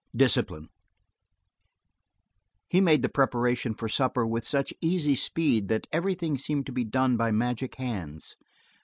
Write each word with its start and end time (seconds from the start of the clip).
Discipline 0.15 0.69
He 2.67 2.81
made 2.81 3.03
the 3.03 3.07
preparation 3.07 3.75
for 3.75 3.87
supper 3.87 4.25
with 4.25 4.47
such 4.47 4.73
easy 4.81 5.13
speed 5.13 5.67
that 5.67 5.85
everything 5.91 6.39
seemed 6.39 6.65
to 6.65 6.71
be 6.73 6.83
done 6.83 7.17
by 7.17 7.29
magic 7.29 7.75
hands. 7.75 8.35